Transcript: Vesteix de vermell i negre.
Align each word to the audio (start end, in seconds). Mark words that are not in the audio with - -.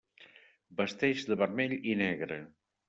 Vesteix 0.79 1.27
de 1.31 1.39
vermell 1.43 1.79
i 1.93 1.97
negre. 2.05 2.45